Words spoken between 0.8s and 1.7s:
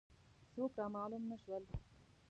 معلوم نه شول.